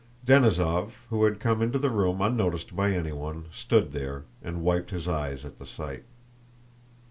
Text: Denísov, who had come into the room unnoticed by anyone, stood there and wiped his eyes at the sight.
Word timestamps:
Denísov, 0.25 0.93
who 1.11 1.25
had 1.25 1.39
come 1.39 1.61
into 1.61 1.77
the 1.77 1.91
room 1.91 2.21
unnoticed 2.21 2.75
by 2.75 2.91
anyone, 2.91 3.45
stood 3.53 3.91
there 3.91 4.23
and 4.43 4.63
wiped 4.63 4.89
his 4.89 5.07
eyes 5.07 5.45
at 5.45 5.59
the 5.59 5.65
sight. 5.67 6.05